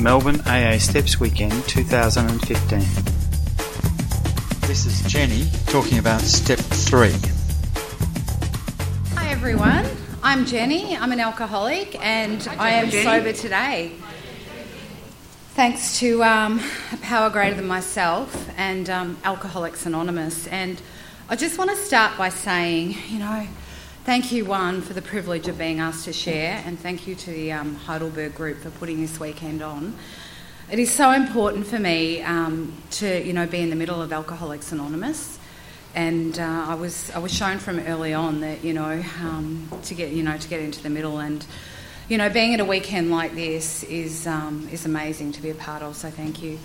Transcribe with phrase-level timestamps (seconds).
[0.00, 2.78] Melbourne AA Steps Weekend 2015.
[4.68, 7.14] This is Jenny talking about step three.
[9.14, 9.86] Hi everyone,
[10.22, 10.96] I'm Jenny.
[10.96, 13.92] I'm an alcoholic and I am sober today.
[15.54, 16.60] Thanks to um,
[16.92, 20.48] a power greater than myself and um, Alcoholics Anonymous.
[20.48, 20.82] And
[21.28, 23.46] I just want to start by saying, you know,
[24.04, 27.30] thank you, one, for the privilege of being asked to share, and thank you to
[27.30, 29.96] the um, Heidelberg group for putting this weekend on.
[30.70, 34.12] It is so important for me um, to, you know, be in the middle of
[34.12, 35.38] Alcoholics Anonymous,
[35.94, 39.94] and uh, I was I was shown from early on that, you know, um, to
[39.94, 41.44] get you know to get into the middle, and
[42.08, 45.54] you know, being at a weekend like this is um, is amazing to be a
[45.54, 45.96] part of.
[45.96, 46.58] So thank you.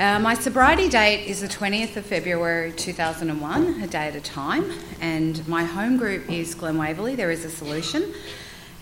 [0.00, 4.72] Uh, my sobriety date is the 20th of February 2001, a day at a time,
[4.98, 7.16] and my home group is Glen Waverley.
[7.16, 8.14] There is a solution,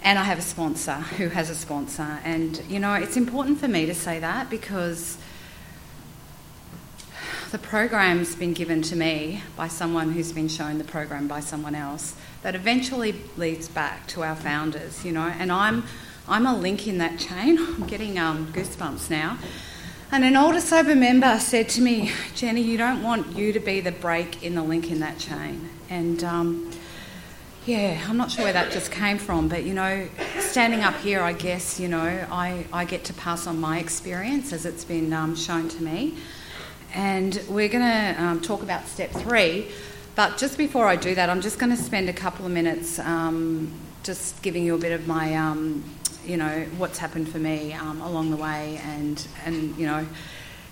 [0.04, 2.20] and I have a sponsor who has a sponsor.
[2.22, 5.18] And you know, it's important for me to say that because
[7.50, 11.74] the program's been given to me by someone who's been shown the program by someone
[11.74, 15.82] else that eventually leads back to our founders, you know, and I'm
[16.28, 17.58] I'm a link in that chain.
[17.58, 19.36] I'm getting um, goosebumps now.
[20.10, 23.80] And an older sober member said to me, Jenny, you don't want you to be
[23.80, 25.68] the break in the link in that chain.
[25.90, 26.70] And um,
[27.66, 31.20] yeah, I'm not sure where that just came from, but you know, standing up here,
[31.20, 35.12] I guess, you know, I, I get to pass on my experience as it's been
[35.12, 36.16] um, shown to me.
[36.94, 39.68] And we're going to um, talk about step three.
[40.14, 42.98] But just before I do that, I'm just going to spend a couple of minutes
[42.98, 43.70] um,
[44.04, 45.84] just giving you a bit of my um,
[46.28, 50.06] you know what's happened for me um, along the way, and and you know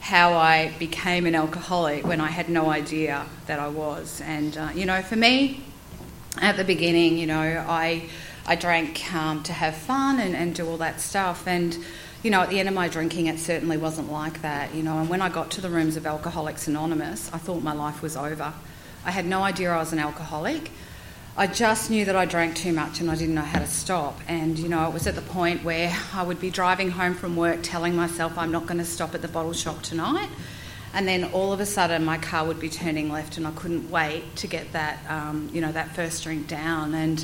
[0.00, 4.20] how I became an alcoholic when I had no idea that I was.
[4.20, 5.64] And uh, you know, for me,
[6.40, 8.08] at the beginning, you know, I
[8.46, 11.76] I drank um, to have fun and, and do all that stuff, and
[12.22, 14.98] you know, at the end of my drinking, it certainly wasn't like that, you know.
[14.98, 18.16] And when I got to the rooms of Alcoholics Anonymous, I thought my life was
[18.16, 18.52] over.
[19.04, 20.70] I had no idea I was an alcoholic.
[21.38, 24.18] I just knew that I drank too much and I didn't know how to stop.
[24.26, 27.36] And, you know, it was at the point where I would be driving home from
[27.36, 30.30] work telling myself I'm not going to stop at the bottle shop tonight.
[30.94, 33.90] And then all of a sudden my car would be turning left and I couldn't
[33.90, 36.94] wait to get that, um, you know, that first drink down.
[36.94, 37.22] And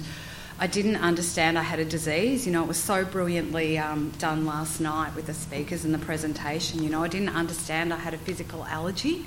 [0.59, 2.45] I didn't understand I had a disease.
[2.45, 5.99] You know, it was so brilliantly um, done last night with the speakers and the
[5.99, 6.83] presentation.
[6.83, 9.25] You know, I didn't understand I had a physical allergy.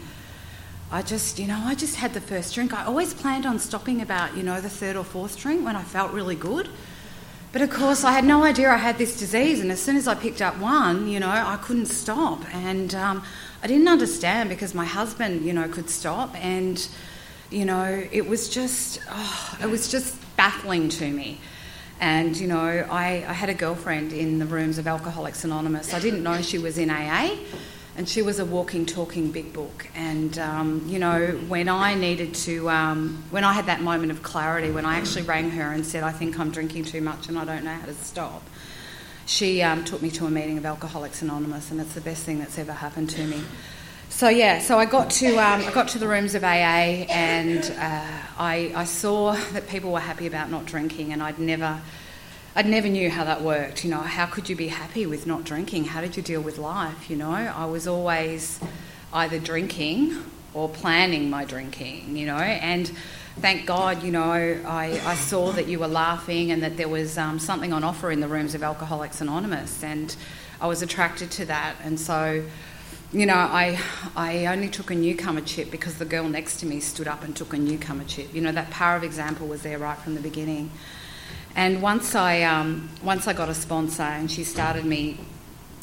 [0.96, 2.74] I just, you know, I just had the first drink.
[2.74, 5.84] I always planned on stopping about, you know, the third or fourth drink when I
[5.84, 6.70] felt really good.
[7.52, 10.08] But of course, I had no idea I had this disease, and as soon as
[10.08, 12.46] I picked up one, you know, I couldn't stop.
[12.56, 13.24] And um,
[13.62, 16.88] I didn't understand because my husband, you know, could stop, and
[17.52, 21.42] you know, it was just, oh, it was just baffling to me.
[22.00, 25.94] And you know, I, I had a girlfriend in the rooms of Alcoholics Anonymous.
[25.94, 27.36] I didn't know she was in AA
[27.98, 29.88] and she was a walking, talking big book.
[29.96, 34.22] And um, you know, when I needed to, um, when I had that moment of
[34.22, 37.38] clarity, when I actually rang her and said, "I think I'm drinking too much and
[37.38, 38.44] I don't know how to stop,"
[39.26, 42.40] she um, took me to a meeting of Alcoholics Anonymous, and it's the best thing
[42.40, 43.42] that's ever happened to me.
[44.10, 47.64] So yeah, so I got to um, I got to the rooms of AA, and
[47.78, 51.82] uh, I, I saw that people were happy about not drinking, and I'd never
[52.58, 53.84] I never knew how that worked.
[53.84, 55.84] You know, how could you be happy with not drinking?
[55.84, 57.10] How did you deal with life?
[57.10, 58.62] You know, I was always
[59.12, 60.24] either drinking
[60.54, 62.90] or planning my drinking, you know, and
[63.40, 67.18] thank God, you know, I, I saw that you were laughing and that there was
[67.18, 70.16] um, something on offer in the rooms of Alcoholics Anonymous, and
[70.62, 71.76] I was attracted to that.
[71.84, 72.42] And so,
[73.12, 73.78] you know, I,
[74.16, 77.36] I only took a newcomer chip because the girl next to me stood up and
[77.36, 78.34] took a newcomer chip.
[78.34, 80.72] You know, that power of example was there right from the beginning.
[81.56, 85.18] And once I, um, once I got a sponsor and she started me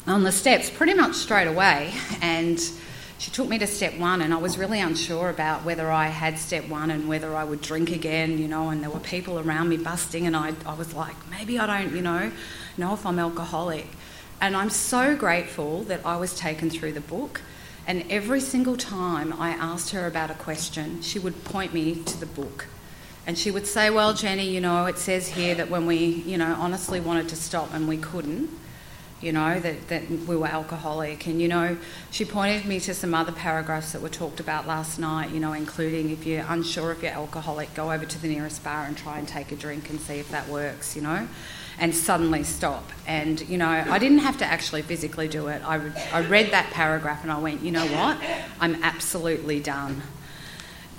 [0.05, 2.59] on the steps pretty much straight away, and
[3.17, 6.37] she took me to step one, and I was really unsure about whether I had
[6.37, 8.69] step one and whether I would drink again, you know.
[8.69, 11.95] And there were people around me busting, and I, I was like, maybe I don't,
[11.95, 12.31] you know,
[12.77, 13.87] know if I'm alcoholic.
[14.41, 17.41] And I'm so grateful that I was taken through the book.
[17.87, 22.19] And every single time I asked her about a question, she would point me to
[22.19, 22.65] the book.
[23.25, 26.37] And she would say, Well, Jenny, you know, it says here that when we, you
[26.37, 28.49] know, honestly wanted to stop and we couldn't,
[29.21, 31.25] you know, that, that we were alcoholic.
[31.25, 31.77] And, you know,
[32.11, 35.53] she pointed me to some other paragraphs that were talked about last night, you know,
[35.53, 39.17] including if you're unsure if you're alcoholic, go over to the nearest bar and try
[39.17, 41.25] and take a drink and see if that works, you know,
[41.79, 42.91] and suddenly stop.
[43.07, 45.61] And, you know, I didn't have to actually physically do it.
[45.65, 45.79] I,
[46.11, 48.17] I read that paragraph and I went, you know what?
[48.59, 50.01] I'm absolutely done.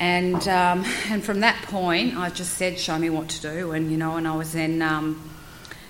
[0.01, 3.73] And, um, and from that point, I just said, show me what to do.
[3.73, 5.31] And, you know, and I was then, um,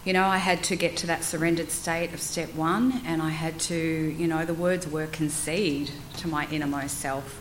[0.04, 3.30] you know, I had to get to that surrendered state of step one, and I
[3.30, 7.40] had to, you know, the words were concede to my innermost self.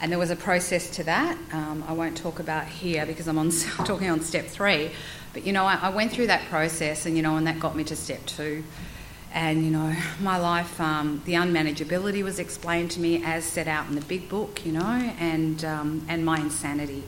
[0.00, 1.36] And there was a process to that.
[1.52, 3.50] Um, I won't talk about here because I'm on
[3.84, 4.90] talking on step three.
[5.32, 7.74] But you know, I, I, went through that process, and you know, and that got
[7.74, 8.64] me to step two.
[9.38, 13.86] And you know, my life, um, the unmanageability was explained to me as set out
[13.86, 17.04] in the big book, you know, and um, and my insanity.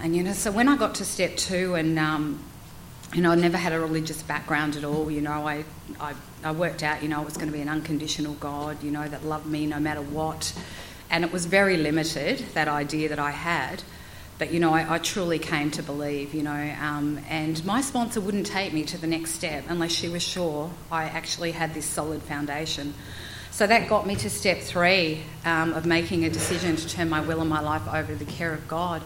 [0.00, 2.42] And you know, so when I got to step two, and um,
[3.12, 5.10] you know, I never had a religious background at all.
[5.10, 5.66] You know, I,
[6.00, 8.90] I, I worked out, you know, it was going to be an unconditional God, you
[8.90, 10.54] know, that loved me no matter what.
[11.10, 13.82] And it was very limited, that idea that I had.
[14.38, 18.20] But, you know, I, I truly came to believe, you know, um, and my sponsor
[18.20, 21.84] wouldn't take me to the next step unless she was sure I actually had this
[21.84, 22.94] solid foundation.
[23.50, 27.20] So that got me to step three um, of making a decision to turn my
[27.20, 29.02] will and my life over to the care of God.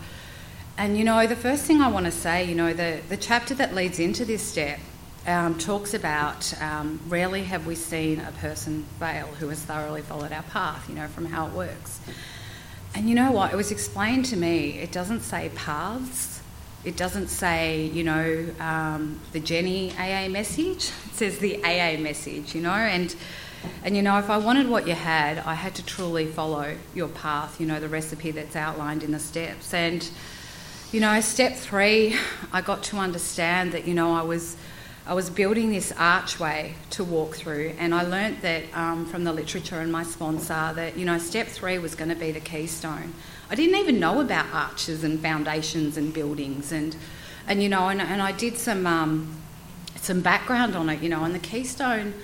[0.76, 3.55] And you know, the first thing I want to say, you know, the, the chapter
[3.55, 4.79] that leads into this step
[5.26, 10.32] um, talks about um, rarely have we seen a person fail who has thoroughly followed
[10.32, 12.00] our path, you know, from how it works.
[12.94, 13.53] And you know what?
[13.53, 16.41] It was explained to me, it doesn't say paths.
[16.85, 20.91] It doesn't say, you know, um, the Jenny AA message.
[21.06, 23.15] It says the AA message, you know, and
[23.85, 27.06] and you know, if I wanted what you had, I had to truly follow your
[27.06, 29.73] path, you know, the recipe that's outlined in the steps.
[29.73, 30.09] And
[30.91, 32.17] you know, step three,
[32.53, 34.56] I got to understand that, you know, I was.
[35.05, 39.33] I was building this archway to walk through, and I learnt that um, from the
[39.33, 43.13] literature and my sponsor that you know step three was going to be the keystone.
[43.51, 46.95] I didn't even know about arches and foundations and buildings, and
[47.49, 49.43] and you know, and, and I did some um,
[49.97, 52.15] some background on it, you know, and the keystone,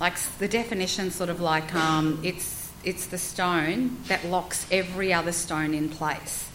[0.00, 5.32] like the definition, sort of like um, it's it's the stone that locks every other
[5.32, 6.49] stone in place.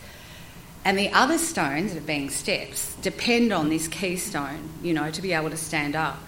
[0.85, 5.21] And the other stones, that are being steps, depend on this keystone, you know, to
[5.21, 6.19] be able to stand up.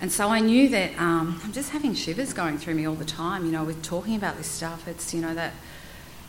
[0.00, 3.04] And so I knew that um, I'm just having shivers going through me all the
[3.04, 4.88] time, you know, with talking about this stuff.
[4.88, 5.52] It's, you know, that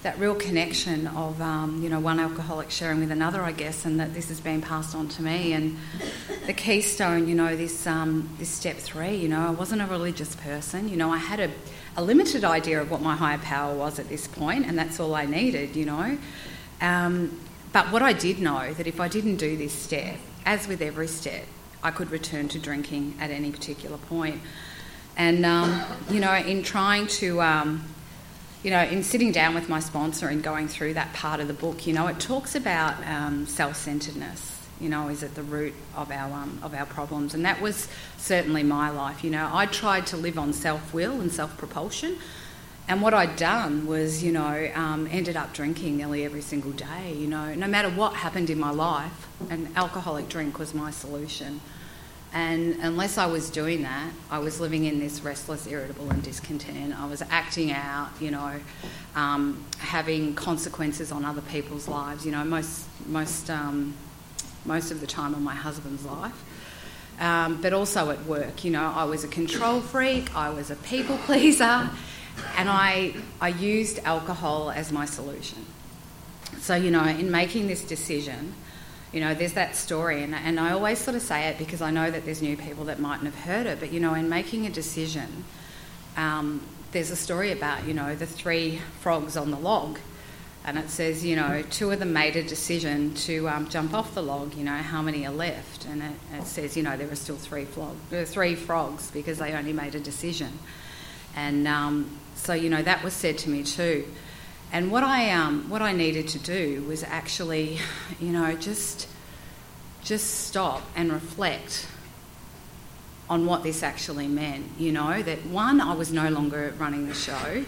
[0.03, 3.99] that real connection of, um, you know, one alcoholic sharing with another, I guess, and
[3.99, 5.53] that this has been passed on to me.
[5.53, 5.77] And
[6.45, 10.35] the keystone, you know, this, um, this step three, you know, I wasn't a religious
[10.35, 10.87] person.
[10.87, 11.51] You know, I had a,
[11.97, 15.15] a limited idea of what my higher power was at this point, and that's all
[15.15, 16.17] I needed, you know.
[16.79, 17.39] Um,
[17.77, 21.07] but what I did know that if I didn't do this step, as with every
[21.07, 21.45] step,
[21.83, 24.41] I could return to drinking at any particular point.
[25.15, 27.83] And um, you know, in trying to, um,
[28.63, 31.53] you know, in sitting down with my sponsor and going through that part of the
[31.53, 34.55] book, you know, it talks about um, self-centeredness.
[34.79, 37.87] You know, is at the root of our um, of our problems, and that was
[38.17, 39.23] certainly my life.
[39.23, 42.17] You know, I tried to live on self-will and self-propulsion,
[42.89, 47.13] and what I'd done was, you know, um, ended up drinking nearly every single day,
[47.13, 51.59] you know, no matter what happened in my life, an alcoholic drink was my solution.
[52.33, 56.97] And unless I was doing that, I was living in this restless, irritable, and discontent.
[56.97, 58.53] I was acting out, you know,
[59.15, 63.95] um, having consequences on other people's lives, you know, most, most, um,
[64.65, 66.43] most of the time on my husband's life.
[67.19, 70.75] Um, but also at work, you know, I was a control freak, I was a
[70.75, 71.89] people pleaser
[72.55, 75.65] and I, I used alcohol as my solution.
[76.59, 78.53] So, you know, in making this decision,
[79.11, 81.91] you know, there's that story, and, and I always sort of say it because I
[81.91, 84.65] know that there's new people that mightn't have heard it, but, you know, in making
[84.65, 85.45] a decision,
[86.17, 86.61] um,
[86.91, 89.99] there's a story about, you know, the three frogs on the log.
[90.65, 94.13] And it says, you know, two of them made a decision to um, jump off
[94.13, 94.53] the log.
[94.53, 95.85] You know, how many are left?
[95.85, 99.37] And it, it says, you know, there are still three, flog, uh, three frogs because
[99.37, 100.51] they only made a decision.
[101.35, 104.05] And um, so, you know, that was said to me too.
[104.71, 107.79] And what I, um, what I needed to do was actually,
[108.19, 109.07] you know, just,
[110.03, 111.87] just stop and reflect
[113.29, 114.65] on what this actually meant.
[114.77, 117.65] You know, that one, I was no longer running the show,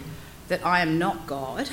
[0.48, 1.68] that I am not God,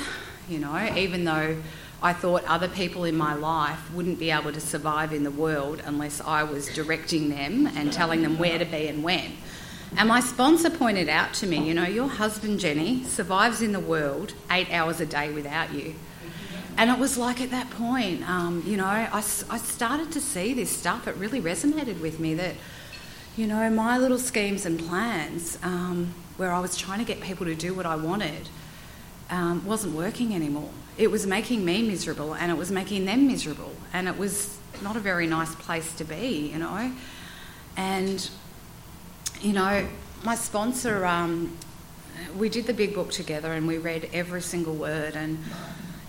[0.48, 1.56] you know, even though
[2.00, 5.82] I thought other people in my life wouldn't be able to survive in the world
[5.84, 9.32] unless I was directing them and telling them where to be and when.
[9.96, 13.80] And my sponsor pointed out to me, you know, your husband, Jenny, survives in the
[13.80, 15.94] world eight hours a day without you.
[16.76, 20.54] And it was like at that point, um, you know, I, I started to see
[20.54, 21.08] this stuff.
[21.08, 22.54] It really resonated with me that,
[23.36, 27.46] you know, my little schemes and plans, um, where I was trying to get people
[27.46, 28.48] to do what I wanted,
[29.30, 30.70] um, wasn't working anymore.
[30.96, 33.72] It was making me miserable and it was making them miserable.
[33.92, 36.92] And it was not a very nice place to be, you know.
[37.76, 38.30] And
[39.40, 39.86] you know,
[40.24, 41.56] my sponsor, um,
[42.36, 45.14] we did the big book together and we read every single word.
[45.14, 45.38] And,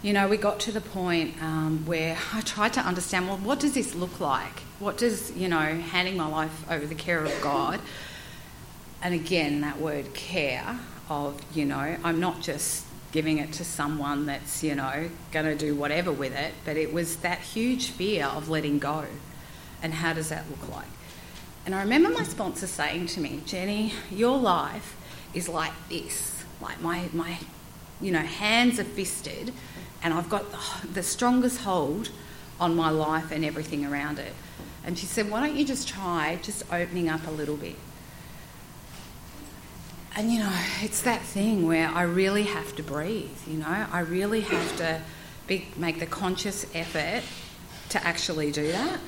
[0.02, 3.60] you know, we got to the point um, where I tried to understand well, what
[3.60, 4.60] does this look like?
[4.80, 7.80] What does, you know, handing my life over the care of God,
[9.02, 14.26] and again, that word care of, you know, I'm not just giving it to someone
[14.26, 18.26] that's, you know, going to do whatever with it, but it was that huge fear
[18.26, 19.06] of letting go.
[19.82, 20.88] And how does that look like?
[21.66, 24.96] And I remember my sponsor saying to me, Jenny, your life
[25.34, 26.44] is like this.
[26.62, 27.38] Like my, my
[28.02, 29.54] you know, hands are fisted
[30.02, 30.46] and I've got
[30.94, 32.10] the, strongest hold
[32.60, 34.34] on my life and everything around it.
[34.86, 37.76] And she said, Why don't you just try just opening up a little bit?
[40.16, 44.00] And you know, it's that thing where I really have to breathe, you know, I
[44.00, 45.02] really have to
[45.48, 47.24] be, make the conscious effort
[47.90, 49.00] to actually do that.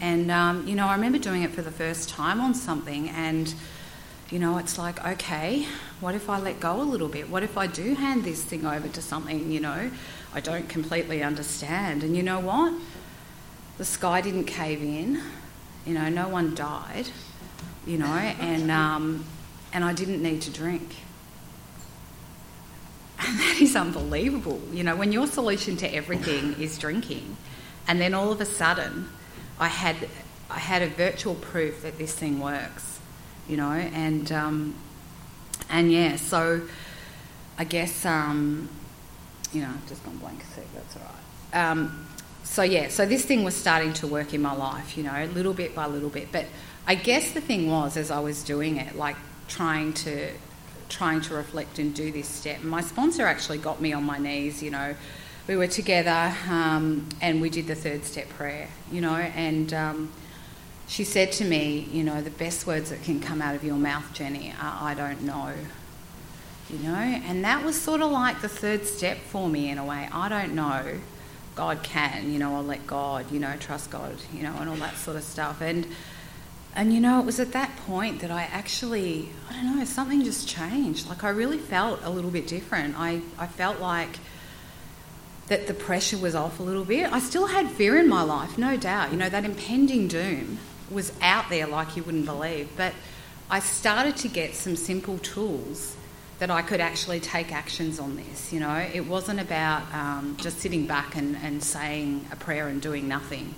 [0.00, 3.54] And, um, you know, I remember doing it for the first time on something, and,
[4.30, 5.66] you know, it's like, okay,
[6.00, 7.30] what if I let go a little bit?
[7.30, 9.90] What if I do hand this thing over to something, you know,
[10.34, 12.02] I don't completely understand?
[12.02, 12.74] And you know what?
[13.78, 15.20] The sky didn't cave in,
[15.86, 17.06] you know, no one died,
[17.86, 19.24] you know, and, um,
[19.72, 20.96] and I didn't need to drink.
[23.18, 24.60] And that is unbelievable.
[24.72, 27.36] You know, when your solution to everything is drinking,
[27.86, 29.08] and then all of a sudden,
[29.58, 29.96] I had
[30.50, 33.00] I had a virtual proof that this thing works,
[33.48, 34.74] you know, and um,
[35.70, 36.62] and yeah, so
[37.58, 38.68] I guess um,
[39.52, 40.64] you know, I've just gone blank a sec.
[40.74, 41.70] That's all right.
[41.70, 42.06] Um,
[42.42, 45.54] so yeah, so this thing was starting to work in my life, you know, little
[45.54, 46.30] bit by little bit.
[46.30, 46.46] But
[46.86, 49.16] I guess the thing was, as I was doing it, like
[49.48, 50.30] trying to
[50.88, 52.62] trying to reflect and do this step.
[52.62, 54.94] My sponsor actually got me on my knees, you know.
[55.46, 60.12] We were together um, and we did the third step prayer, you know, and um,
[60.86, 63.76] she said to me, you know, the best words that can come out of your
[63.76, 65.52] mouth, Jenny, are I don't know,
[66.70, 69.84] you know, and that was sort of like the third step for me in a
[69.84, 70.08] way.
[70.10, 70.98] I don't know.
[71.54, 74.76] God can, you know, I'll let God, you know, trust God, you know, and all
[74.76, 75.60] that sort of stuff.
[75.60, 75.86] And
[76.74, 80.24] and you know, it was at that point that I actually, I don't know, something
[80.24, 81.06] just changed.
[81.06, 82.98] Like I really felt a little bit different.
[82.98, 84.18] I, I felt like
[85.48, 87.12] that the pressure was off a little bit.
[87.12, 89.10] I still had fear in my life, no doubt.
[89.12, 90.58] You know, that impending doom
[90.90, 92.68] was out there like you wouldn't believe.
[92.76, 92.94] But
[93.50, 95.96] I started to get some simple tools
[96.38, 98.52] that I could actually take actions on this.
[98.52, 102.80] You know, it wasn't about um, just sitting back and, and saying a prayer and
[102.80, 103.54] doing nothing.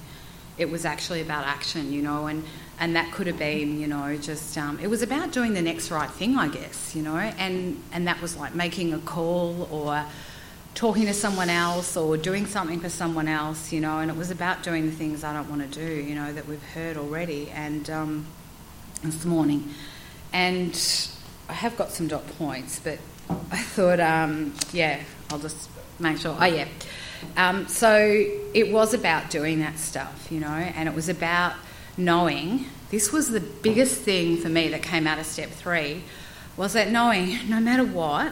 [0.58, 2.44] It was actually about action, you know, and
[2.78, 5.90] and that could have been, you know, just um, it was about doing the next
[5.90, 10.04] right thing, I guess, you know, and and that was like making a call or
[10.76, 14.30] talking to someone else or doing something for someone else, you know, and it was
[14.30, 17.50] about doing the things I don't want to do, you know, that we've heard already,
[17.50, 18.26] and um,
[19.02, 19.72] this morning,
[20.34, 21.10] and
[21.48, 22.98] I have got some dot points, but
[23.50, 26.36] I thought, um, yeah, I'll just make sure.
[26.38, 26.68] Oh yeah.
[27.38, 27.96] Um, so
[28.52, 31.54] it was about doing that stuff, you know, and it was about
[31.96, 36.02] knowing this was the biggest thing for me that came out of step three
[36.54, 38.30] was that knowing no matter what,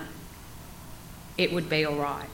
[1.38, 2.28] it would be all right.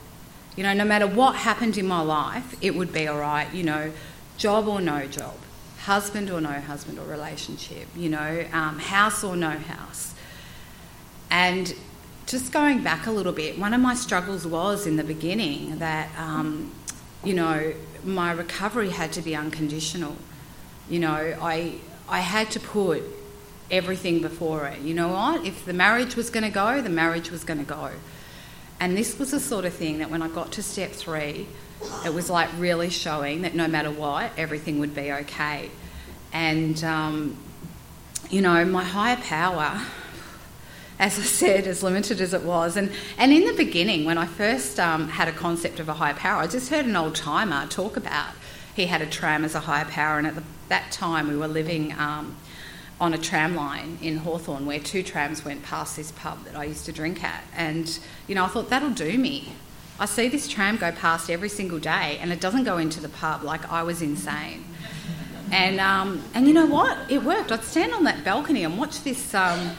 [0.55, 3.51] You know, no matter what happened in my life, it would be all right.
[3.53, 3.91] You know,
[4.37, 5.35] job or no job,
[5.83, 10.13] husband or no husband or relationship, you know, um, house or no house.
[11.29, 11.73] And
[12.25, 16.09] just going back a little bit, one of my struggles was in the beginning that,
[16.17, 16.71] um,
[17.23, 20.15] you know, my recovery had to be unconditional.
[20.89, 21.75] You know, I
[22.09, 23.03] I had to put
[23.69, 24.79] everything before it.
[24.81, 25.45] You know what?
[25.45, 27.91] If the marriage was going to go, the marriage was going to go.
[28.81, 31.47] And this was the sort of thing that when I got to step three,
[32.03, 35.69] it was like really showing that no matter what, everything would be okay.
[36.33, 37.37] And, um,
[38.31, 39.79] you know, my higher power,
[40.97, 44.25] as I said, as limited as it was, and, and in the beginning, when I
[44.25, 47.67] first um, had a concept of a higher power, I just heard an old timer
[47.67, 48.33] talk about
[48.75, 51.47] he had a tram as a higher power, and at the that time we were
[51.47, 52.37] living um,
[53.01, 56.65] on a tram line in Hawthorn where two trams went past this pub that I
[56.65, 57.43] used to drink at.
[57.57, 59.53] And, you know, I thought that'll do me.
[59.99, 63.09] I see this tram go past every single day and it doesn't go into the
[63.09, 63.41] pub.
[63.43, 64.63] Like, I was insane.
[65.51, 66.95] And, um, and you know what?
[67.09, 67.51] It worked.
[67.51, 69.33] I'd stand on that balcony and watch this.
[69.33, 69.75] Um,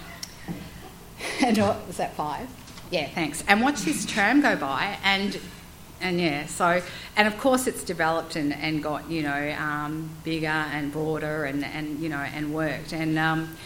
[1.40, 2.48] and what was that five?
[2.90, 3.44] Yeah, thanks.
[3.46, 5.40] And watch this tram go by, and
[6.02, 6.82] and yeah, so
[7.16, 11.64] and of course it's developed and, and got you know um, bigger and broader and,
[11.64, 12.92] and you know and worked.
[12.92, 13.56] And um,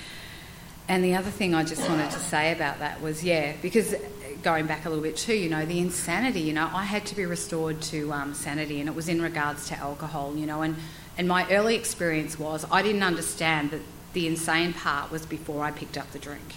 [0.88, 3.95] and the other thing I just wanted to say about that was yeah because
[4.43, 7.16] going back a little bit too you know the insanity you know I had to
[7.16, 10.76] be restored to um, sanity and it was in regards to alcohol you know and
[11.19, 13.81] and my early experience was I didn't understand that
[14.12, 16.55] the insane part was before I picked up the drink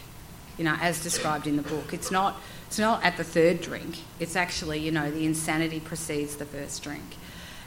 [0.58, 1.94] you know as described in the book.
[1.94, 3.98] It's not it's not at the third drink.
[4.20, 7.18] It's actually, you know, the insanity precedes the first drink.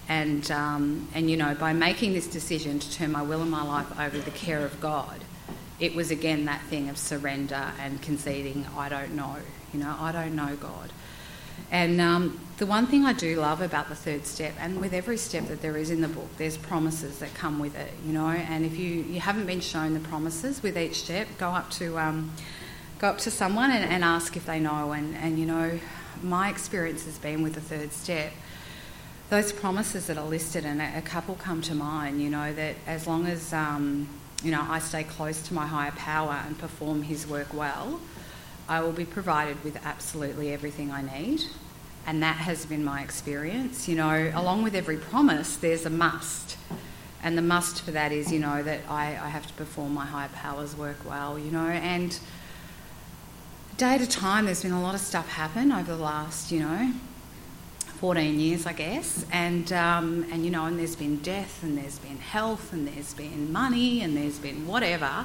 [0.09, 3.65] And, um, and you know, by making this decision to turn my will and my
[3.65, 5.25] life over to the care of God,
[5.81, 9.39] it was again that thing of surrender and conceding, I don't know.
[9.75, 10.93] You know, I don't know God.
[11.73, 15.17] And um, the one thing I do love about the third step, and with every
[15.17, 18.29] step that there is in the book, there's promises that come with it, you know.
[18.29, 21.99] And if you, you haven't been shown the promises with each step, go up to
[21.99, 22.31] um,
[23.03, 24.93] go up to someone and, and ask if they know.
[24.93, 25.79] And, and you know,
[26.23, 28.33] my experience has been with the third step.
[29.29, 32.77] Those promises that are listed, and a, a couple come to mind, you know, that
[32.87, 34.09] as long as um,
[34.43, 38.01] you know I stay close to my higher power and perform His work well,
[38.69, 41.43] I will be provided with absolutely everything I need.
[42.07, 43.89] And that has been my experience.
[43.89, 46.57] You know, along with every promise, there's a must.
[47.25, 50.05] And the must for that is, you know, that I, I have to perform my
[50.05, 51.69] higher powers work well, you know.
[51.69, 52.19] And
[53.77, 56.93] day to time, there's been a lot of stuff happen over the last, you know,
[57.99, 59.25] 14 years, I guess.
[59.33, 63.15] And, um, and, you know, and there's been death, and there's been health, and there's
[63.15, 65.25] been money, and there's been whatever.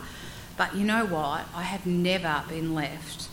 [0.58, 1.46] But you know what?
[1.56, 3.30] I have never been left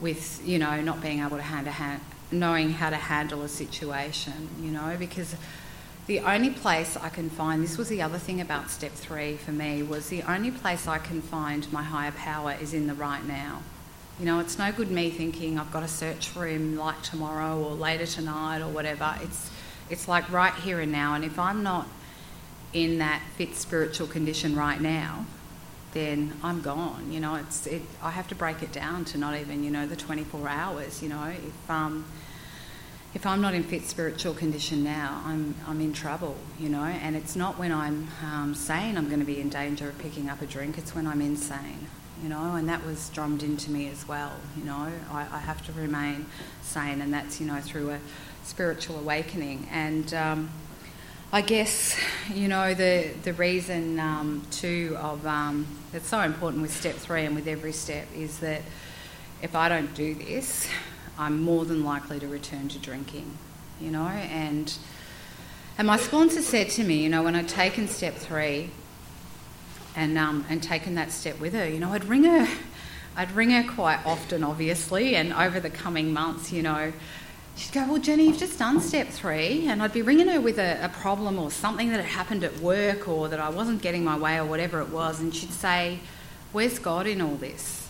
[0.00, 3.48] with, you know, not being able to hand a hand, knowing how to handle a
[3.48, 5.36] situation, you know, because
[6.06, 9.52] the only place I can find, this was the other thing about step three for
[9.52, 13.24] me, was the only place I can find my higher power is in the right
[13.24, 13.62] now.
[14.20, 17.58] You know, it's no good me thinking I've got to search for him like tomorrow
[17.58, 19.16] or later tonight or whatever.
[19.22, 19.50] It's,
[19.88, 21.14] it's like right here and now.
[21.14, 21.88] And if I'm not
[22.74, 25.24] in that fit spiritual condition right now,
[25.94, 27.10] then I'm gone.
[27.10, 29.86] You know, it's it, I have to break it down to not even you know
[29.86, 31.02] the 24 hours.
[31.02, 32.04] You know, if um,
[33.14, 36.36] if I'm not in fit spiritual condition now, I'm I'm in trouble.
[36.58, 39.88] You know, and it's not when I'm um, sane I'm going to be in danger
[39.88, 40.76] of picking up a drink.
[40.76, 41.88] It's when I'm insane.
[42.22, 44.32] You know, and that was drummed into me as well.
[44.56, 46.26] You know, I, I have to remain
[46.62, 47.98] sane, and that's you know through a
[48.44, 50.12] spiritual awakening and.
[50.14, 50.50] Um,
[51.32, 51.96] I guess
[52.34, 57.24] you know the the reason um, too of um, that's so important with step three
[57.24, 58.62] and with every step is that
[59.40, 60.68] if I don't do this,
[61.16, 63.38] I'm more than likely to return to drinking.
[63.80, 64.76] You know, and
[65.78, 68.70] and my sponsor said to me, you know, when I'd taken step three
[69.96, 72.48] and um, and taken that step with her, you know, I'd ring her,
[73.16, 76.92] I'd ring her quite often, obviously, and over the coming months, you know
[77.60, 79.66] she'd go, Well, Jenny, you've just done step three.
[79.68, 82.58] And I'd be ringing her with a, a, problem or something that had happened at
[82.60, 85.20] work or that I wasn't getting my way or whatever it was.
[85.20, 86.00] And she'd say,
[86.52, 87.88] Where's God in all this?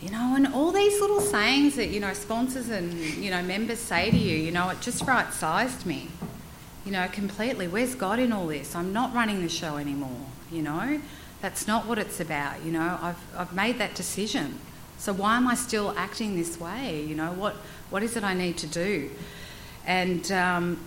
[0.00, 3.78] You know, and all these little sayings that, you know, sponsors and, you know, members
[3.78, 6.08] say to you, you know, it just right sized me,
[6.84, 7.68] you know, completely.
[7.68, 8.74] Where's God in all this?
[8.74, 11.00] I'm not running the show anymore, you know.
[11.40, 12.98] That's not what it's about, you know.
[13.00, 14.58] I've, I've made that decision.
[14.98, 17.02] So why am I still acting this way?
[17.02, 17.54] You know, what,
[17.90, 19.10] what is it I need to do?
[19.84, 20.78] And um,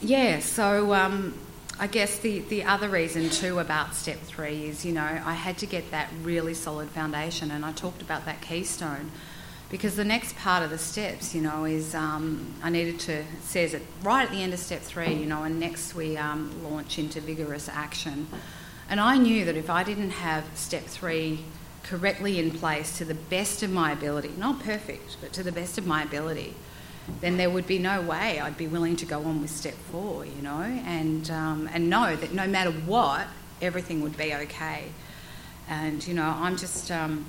[0.00, 1.34] yeah, so um,
[1.80, 5.58] I guess the, the other reason too about step three is, you know, I had
[5.58, 9.10] to get that really solid foundation, and I talked about that keystone
[9.70, 13.74] because the next part of the steps, you know, is um, I needed to, says
[13.74, 16.98] it right at the end of step three, you know, and next we um, launch
[16.98, 18.28] into vigorous action.
[18.88, 21.44] And I knew that if I didn't have step three
[21.82, 25.78] correctly in place to the best of my ability, not perfect, but to the best
[25.78, 26.54] of my ability,
[27.20, 30.24] then there would be no way I'd be willing to go on with step four,
[30.24, 33.26] you know, and, um, and know that no matter what,
[33.60, 34.84] everything would be okay.
[35.68, 37.26] And, you know, I'm just, um,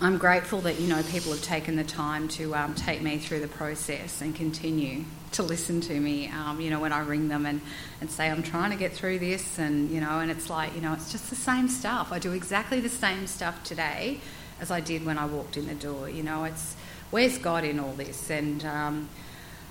[0.00, 3.40] I'm grateful that, you know, people have taken the time to um, take me through
[3.40, 7.46] the process and continue to listen to me, um, you know, when I ring them
[7.46, 7.60] and,
[8.00, 10.80] and say, I'm trying to get through this, and, you know, and it's like, you
[10.80, 12.12] know, it's just the same stuff.
[12.12, 14.20] I do exactly the same stuff today
[14.60, 16.08] as I did when I walked in the door.
[16.08, 16.76] You know, it's
[17.10, 18.30] where's God in all this?
[18.30, 19.08] And, um,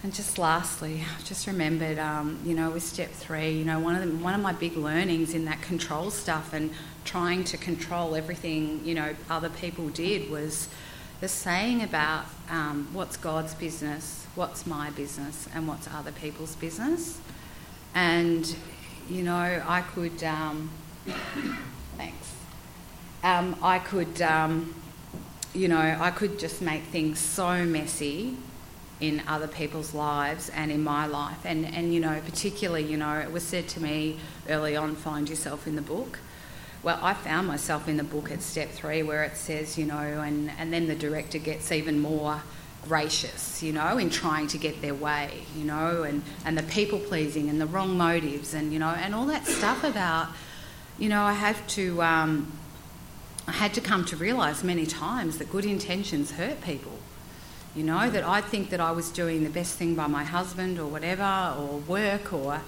[0.04, 3.96] and just lastly, I've just remembered, um, you know, with step three, you know, one
[3.96, 6.72] of, the, one of my big learnings in that control stuff and
[7.08, 10.70] trying to control everything, you know, other people did was
[11.22, 17.20] the saying about um, what's God's business what's my business and what's other people's business.
[17.96, 18.56] And,
[19.10, 20.70] you know, I could, um,
[21.98, 22.34] thanks,
[23.24, 24.76] um, I could, um,
[25.56, 28.38] you know, I could just make things so messy
[29.00, 31.44] in other people's lives and in my life.
[31.44, 34.18] And, and, you know, particularly, you know, it was said to me
[34.50, 36.20] early on find yourself in the book.
[36.88, 39.98] Well, I found myself in the book at step three where it says, you know,
[39.98, 42.42] and, and then the director gets even more
[42.88, 46.98] gracious, you know, in trying to get their way, you know, and, and the people
[46.98, 50.30] pleasing and the wrong motives and, you know, and all that stuff about,
[50.98, 52.54] you know, I have to, um,
[53.50, 57.00] I had to come to realise many times that good intentions hurt people.
[57.76, 60.80] You know, that I'd think that I was doing the best thing by my husband
[60.80, 62.62] or whatever, or work, or,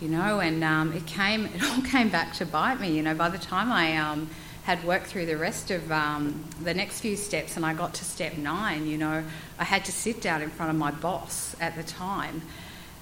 [0.00, 2.94] you know, and um, it came, it all came back to bite me.
[2.96, 4.28] You know, by the time I um,
[4.64, 8.04] had worked through the rest of um, the next few steps and I got to
[8.04, 9.24] step nine, you know,
[9.58, 12.42] I had to sit down in front of my boss at the time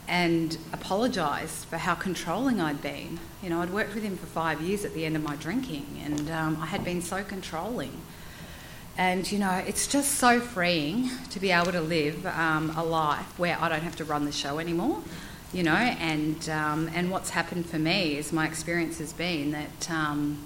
[0.07, 3.19] and apologise for how controlling I'd been.
[3.43, 5.87] You know, I'd worked with him for five years at the end of my drinking
[6.05, 8.03] and um, I had been so controlling.
[8.97, 13.39] And, you know, it's just so freeing to be able to live um, a life
[13.39, 15.03] where I don't have to run the show anymore,
[15.55, 19.91] you know, and, um, and what's happened for me is my experience has been that
[19.91, 20.39] um,